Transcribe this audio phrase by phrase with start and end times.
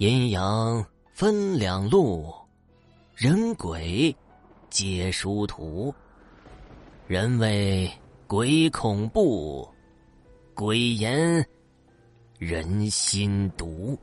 [0.00, 0.82] 阴阳
[1.12, 2.32] 分两路，
[3.14, 4.16] 人鬼
[4.70, 5.94] 皆殊途。
[7.06, 7.92] 人谓
[8.26, 9.68] 鬼恐怖，
[10.54, 11.46] 鬼言
[12.38, 13.94] 人心毒。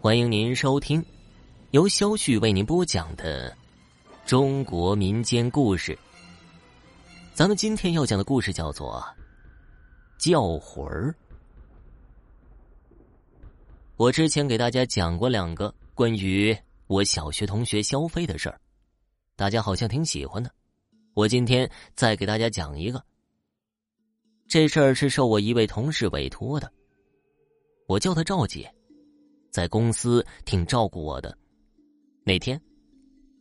[0.00, 1.00] 欢迎您收听
[1.70, 3.56] 由肖旭为您播讲的
[4.26, 5.96] 中国民间故事。
[7.32, 9.00] 咱们今天要讲的故事叫做
[10.18, 11.14] 《叫魂儿》。
[13.98, 16.56] 我之前给大家讲过两个关于
[16.86, 18.60] 我小学同学肖飞的事儿，
[19.34, 20.48] 大家好像挺喜欢的。
[21.14, 23.04] 我今天再给大家讲一个。
[24.46, 26.72] 这事儿是受我一位同事委托的，
[27.88, 28.72] 我叫她赵姐，
[29.50, 31.36] 在公司挺照顾我的。
[32.22, 32.60] 那天，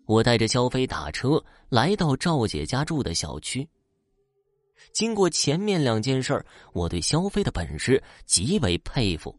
[0.07, 3.69] 我带着肖飞打车来到赵姐家住的小区。
[4.91, 6.43] 经过前面两件事，
[6.73, 9.37] 我对肖飞的本事极为佩服，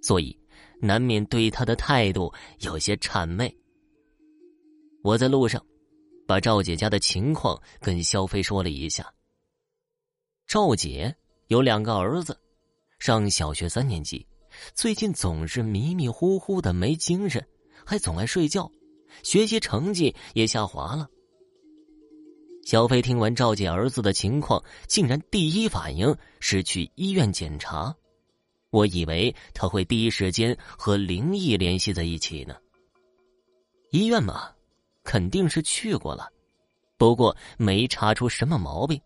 [0.00, 0.34] 所以。
[0.80, 3.54] 难免对他的态度有些谄媚。
[5.02, 5.64] 我在路上，
[6.26, 9.12] 把赵姐家的情况跟肖飞说了一下。
[10.46, 11.14] 赵姐
[11.48, 12.38] 有两个儿子，
[12.98, 14.26] 上小学三年级，
[14.74, 17.46] 最近总是迷迷糊糊的没精神，
[17.84, 18.70] 还总爱睡觉，
[19.22, 21.08] 学习成绩也下滑了。
[22.64, 27.94] 肖飞听完赵姐儿子的情况，竟然第一反应是去医院检查。
[28.74, 32.56] 我以为他会第一时间和灵异联系在一起呢。
[33.92, 34.50] 医院嘛，
[35.04, 36.28] 肯定是去过了，
[36.98, 39.00] 不过没查出什么毛病，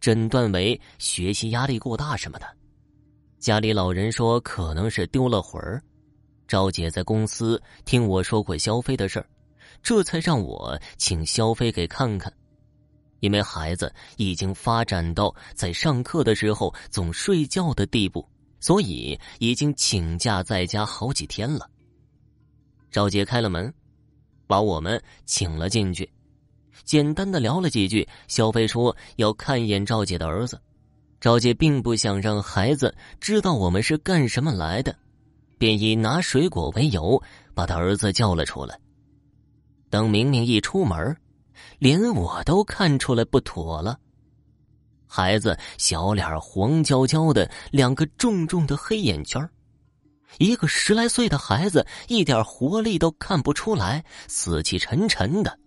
[0.00, 2.46] 诊断为学习压力过大什么的。
[3.40, 5.82] 家里老人说可能是丢了魂儿。
[6.46, 9.26] 赵姐在公司听我说过肖飞的事儿，
[9.82, 12.32] 这才让我请肖飞给看看，
[13.18, 18.24] 因为孩子已经发展到在上课的时候总睡觉的地步。
[18.62, 21.68] 所以已经请假在家好几天了。
[22.92, 23.74] 赵杰开了门，
[24.46, 26.08] 把我们请了进去，
[26.84, 28.08] 简单的聊了几句。
[28.28, 30.58] 肖飞说要看一眼赵姐的儿子。
[31.20, 34.96] 赵姐并不想让孩子知道我们是干什么来的，
[35.58, 37.20] 便以拿水果为由
[37.54, 38.78] 把他儿子叫了出来。
[39.90, 41.16] 等明明一出门，
[41.80, 43.98] 连我都看出来不妥了。
[45.14, 49.46] 孩子小脸黄焦焦的，两个重重的黑眼圈
[50.38, 55.58] 一个十来岁的孩子一点活力都看不出来，死气沉沉的。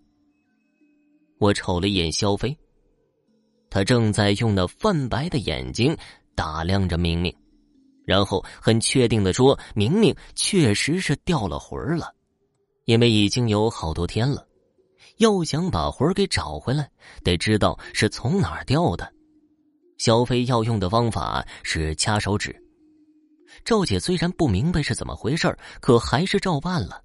[1.38, 2.57] 我瞅了一眼肖飞，
[3.69, 5.95] 他正在用那泛白的眼睛
[6.34, 7.31] 打量着明明，
[8.03, 12.11] 然后很确定的说：“明明确实是掉了魂儿了，
[12.85, 14.47] 因为已经有好多天了，
[15.17, 16.89] 要想把魂儿给找回来，
[17.23, 19.07] 得知道是从哪儿掉的。”
[19.97, 22.56] 肖飞要用的方法是掐手指。
[23.63, 27.01] 赵姐虽然不明白是怎么回事可还是照办了。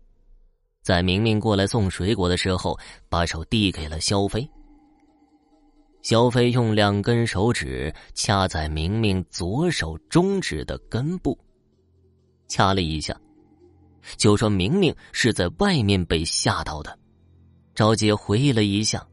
[0.82, 4.48] 在明明过来送水果的时候，把手递给了肖飞。
[6.02, 11.38] 肖飞用两根手指掐在明明左手中指的根部，
[12.48, 13.14] 掐了一下，
[14.16, 16.98] 就说明明是在外面被吓到的。
[17.74, 19.06] 赵姐回忆了一下，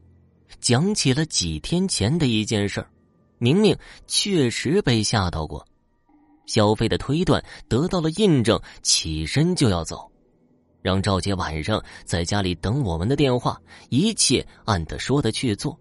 [0.60, 2.90] 讲起了几天前的一件事儿。
[3.38, 3.76] 明明
[4.06, 5.66] 确实被吓到过，
[6.46, 10.10] 肖飞的推断得到了印证，起身就要走，
[10.82, 13.60] 让赵杰晚上在家里等我们的电话，
[13.90, 15.78] 一切按他说的去做。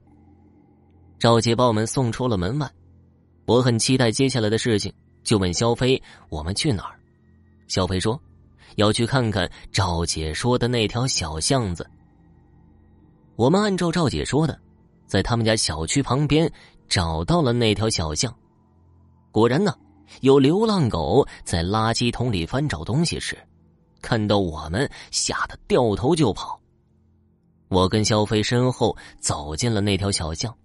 [1.17, 2.69] 赵杰把我们送出了门外，
[3.45, 4.93] 我很期待接下来的事情，
[5.23, 6.99] 就问肖飞：“我们去哪儿？”
[7.67, 8.21] 肖飞说
[8.77, 11.89] ：“要去看看赵姐说的那条小巷子。”
[13.35, 14.59] 我们按照赵姐说的，
[15.07, 16.51] 在他们家小区旁边。
[16.87, 18.33] 找到了那条小巷，
[19.31, 19.77] 果然呢，
[20.21, 23.37] 有流浪狗在垃圾桶里翻找东西时，
[24.01, 26.59] 看到我们，吓得掉头就跑。
[27.69, 30.55] 我跟肖飞身后走进了那条小巷，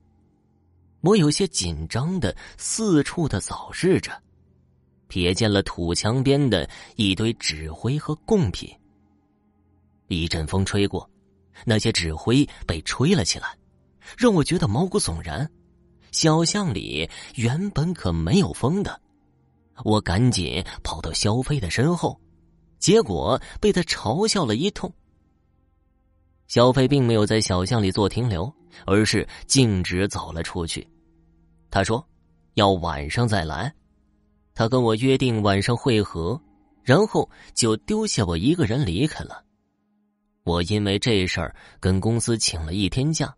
[1.00, 4.12] 我有些紧张的四处的扫视着，
[5.08, 8.72] 瞥见了土墙边的一堆纸灰和贡品。
[10.06, 11.08] 一阵风吹过，
[11.64, 13.56] 那些纸灰被吹了起来，
[14.16, 15.50] 让我觉得毛骨悚然。
[16.12, 19.00] 小巷里原本可没有风的，
[19.82, 22.20] 我赶紧跑到肖飞的身后，
[22.78, 24.92] 结果被他嘲笑了一通。
[26.48, 28.52] 肖飞并没有在小巷里做停留，
[28.84, 30.86] 而是径直走了出去。
[31.70, 32.06] 他说
[32.54, 33.72] ：“要晚上再来。”
[34.54, 36.38] 他跟我约定晚上会合，
[36.82, 39.42] 然后就丢下我一个人离开了。
[40.44, 43.34] 我因为这事儿跟公司请了一天假。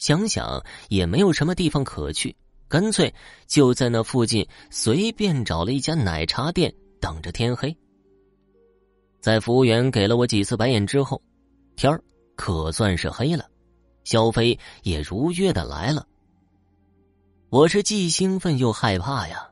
[0.00, 2.34] 想想也没有什么地方可去，
[2.68, 3.14] 干脆
[3.46, 7.76] 就在那附近随便找了一家奶茶店等着天黑。
[9.20, 11.22] 在服务员给了我几次白眼之后，
[11.76, 12.02] 天儿
[12.34, 13.44] 可算是黑了，
[14.02, 16.06] 肖飞也如约的来了。
[17.50, 19.50] 我是既兴奋又害怕呀，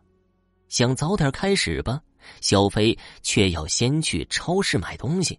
[0.69, 2.03] 想早点开始吧。
[2.41, 5.39] 肖飞却要先去超市买东西，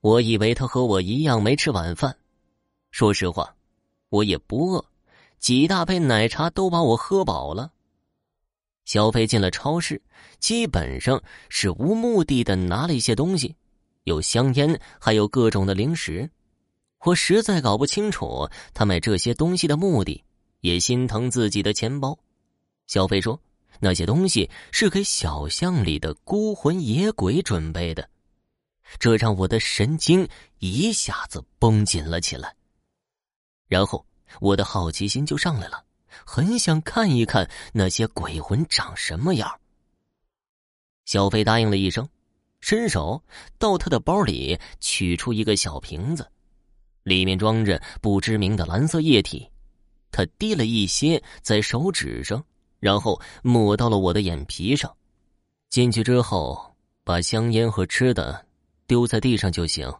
[0.00, 2.14] 我以为他和我一样没吃晚饭。
[2.90, 3.53] 说实话，
[4.14, 4.84] 我也不饿，
[5.40, 7.72] 几大杯奶茶都把我喝饱了。
[8.84, 10.00] 小飞进了超市，
[10.38, 13.56] 基本上是无目的的拿了一些东西，
[14.04, 16.30] 有香烟，还有各种的零食。
[17.04, 20.22] 我实在搞不清楚他买这些东西的目的，
[20.60, 22.16] 也心疼自己的钱包。
[22.86, 23.40] 小飞说
[23.80, 28.08] ：“那些东西是给小巷里的孤魂野鬼准备的。”
[29.00, 30.28] 这让我的神经
[30.60, 32.54] 一下子绷紧了起来，
[33.68, 34.04] 然后
[34.40, 35.84] 我的好奇心就上来了。
[36.24, 39.60] 很想看一看那些鬼魂长什么样。
[41.06, 42.08] 小飞答应了一声，
[42.60, 43.20] 伸手
[43.58, 46.30] 到他的包里取出一个小瓶子，
[47.02, 49.50] 里面装着不知名的蓝色液体。
[50.12, 52.42] 他滴了一些在手指上，
[52.78, 54.96] 然后抹到了我的眼皮上。
[55.68, 58.46] 进去之后，把香烟和吃的
[58.86, 59.92] 丢在地上就行，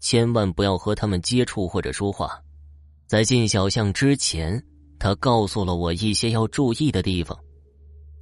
[0.00, 2.38] 千万不要和他们接触或者说话。
[3.06, 4.62] 在进小巷之前。
[4.98, 7.38] 他告诉了我一些要注意的地方，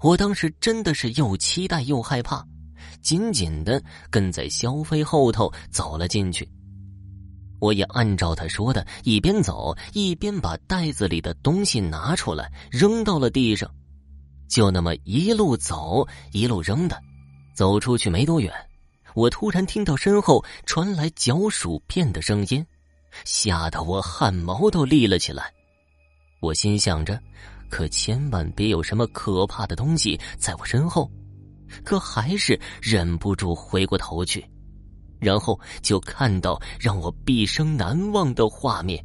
[0.03, 2.45] 我当时真的是又期待又害怕，
[3.01, 6.51] 紧紧的跟在肖飞后头走了进去。
[7.61, 13.71] 我也按照他说的，一边走一边把袋子里的东西拿出来扔到了地上，
[14.49, 17.01] 就那么一路走一路扔的。
[17.55, 18.53] 走出去没多远，
[19.15, 22.67] 我突然听到身后传来嚼薯片的声音，
[23.25, 25.53] 吓得我汗毛都立了起来。
[26.41, 27.19] 我心想着，
[27.71, 31.11] 可千万别有什么可怕的东西在我身后，
[31.85, 34.45] 可还是忍不住回过头去，
[35.21, 39.03] 然后就看到让我毕生难忘的画面。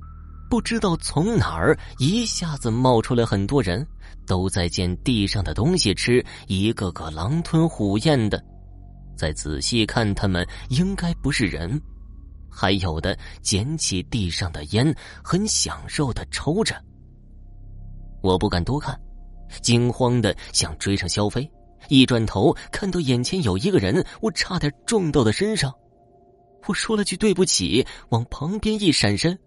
[0.50, 3.86] 不知道从哪儿一下子冒出来很多人，
[4.26, 8.44] 都在捡地上的东西吃，一个个狼吞虎咽的。
[9.16, 11.80] 再仔细看，他们应该不是人，
[12.60, 16.76] 还有的捡起地上的烟，很享受的抽着。
[18.22, 19.00] 我不敢多看，
[19.62, 21.50] 惊慌的想追上肖飞，
[21.88, 25.74] 一转头看到眼前有一个人，我差点撞到他身上。
[26.68, 29.40] 我说了句对不起，往旁边一闪身，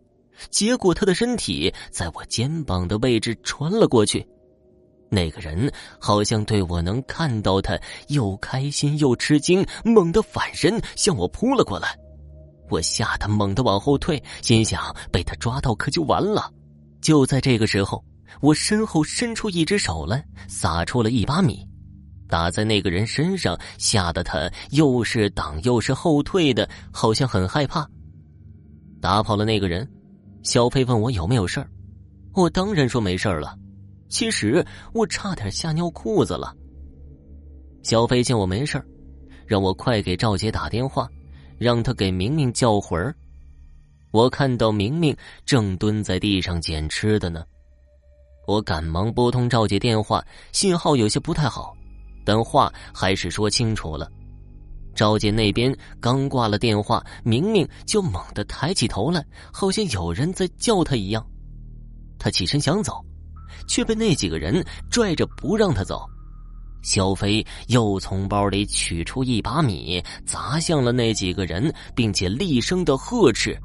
[0.49, 4.27] 结果他的身体在我肩膀的位置穿了过去。
[5.11, 5.71] 那个人
[6.01, 11.95] 好像对我能看到他，又开心又吃惊，猛地反身向我扑了过来。
[12.73, 14.83] 我吓得猛地往后退，心想
[15.13, 16.51] 被他抓到可就完了。
[17.01, 18.03] 就在这个时候。
[18.41, 21.69] 我身后伸出一只手来，撒出了一把米，
[22.29, 27.87] 打在那个人身上，吓得他又是挡又是后退的，好像很害怕。
[29.03, 29.87] 打跑了那个人，
[30.43, 31.69] 小飞问我有没有事儿，
[32.33, 33.55] 我当然说没事儿了。
[34.09, 36.57] 其实我差点吓尿裤子了。
[37.83, 38.87] 小飞见我没事儿，
[39.47, 41.07] 让我快给赵杰打电话，
[41.59, 43.15] 让他给明明叫魂儿。
[44.11, 45.17] 我看到明明
[45.47, 47.45] 正蹲在地上捡吃的呢。
[48.47, 51.75] 我赶忙拨通赵姐电话，信号有些不太好，
[52.25, 54.11] 但话还是说清楚了。
[54.95, 61.27] 赵姐那边刚挂了电话，明明就猛地抬起头来，好像有人在叫他一样。
[62.19, 63.03] 他起身想走，
[63.67, 66.05] 却被那几个人拽着不让他走。
[66.83, 73.57] 肖飞又从包里取出一把米，砸向了那几个人，并且厉声的呵斥：“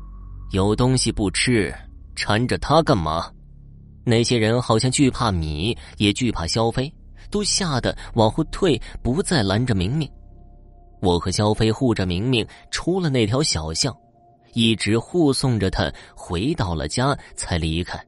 [0.54, 1.74] 有东西不吃，
[2.16, 3.32] 缠着他干嘛？”
[4.06, 6.94] 那些人好像惧怕米，也惧怕肖飞，
[7.30, 10.10] 都吓得往后退，不再拦着明明。
[11.02, 13.96] 我和肖飞护着明明出了那条小巷，
[14.54, 18.02] 一直护送着他回到了家才离开。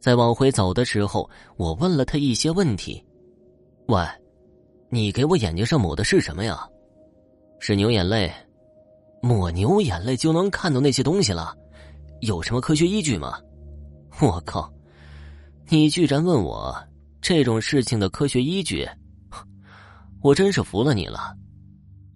[0.00, 3.02] 在往回走的时候，我问了他一些问题
[3.88, 4.04] ：“喂，
[4.88, 6.68] 你给我眼睛上抹的是什么呀？
[7.60, 8.32] 是牛眼泪？
[9.22, 11.56] 抹牛眼泪就能看到那些东西了？
[12.20, 13.38] 有什么科学依据吗？”
[14.20, 14.72] 我靠！
[15.68, 16.76] 你居然问我
[17.20, 18.88] 这种事情的科学依据，
[20.20, 21.36] 我真是服了你了。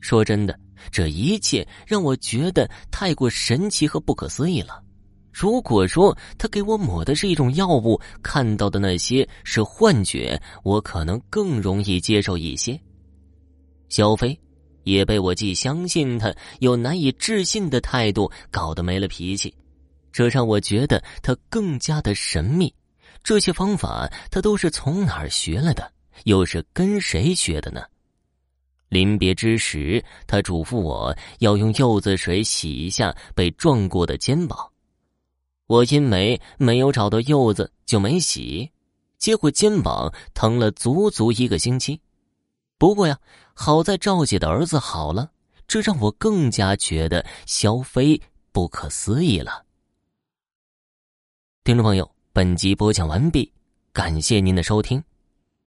[0.00, 0.58] 说真的，
[0.90, 4.82] 这一切让我觉得太过神奇和不可思议了。
[5.32, 12.78] 如果说他给我抹的是一种药物，看到的那些是幻觉，我可能更容易接受一些。
[13.88, 14.38] 小飞
[14.84, 19.54] 也被我既相信他又难以置信的态度搞得没了脾气。
[20.12, 22.72] 这让我觉得他更加的神秘。
[23.22, 25.92] 这些方法他都是从哪儿学来的？
[26.24, 27.82] 又是跟谁学的呢？
[28.88, 34.58] 临别之时，他嘱咐我要用柚子水洗一下被撞过的肩膀。
[35.70, 38.68] 我因为没有找到柚子，就没洗，
[39.18, 42.00] 结果肩膀疼了足足一个星期。
[42.76, 43.16] 不过呀，
[43.54, 45.30] 好在赵姐的儿子好了，
[45.68, 49.64] 这让我更加觉得肖飞不可思议了。
[51.62, 53.52] 听众朋友，本集播讲完毕，
[53.92, 55.00] 感谢您的收听。